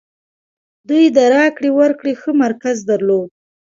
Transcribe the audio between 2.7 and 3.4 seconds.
درلود.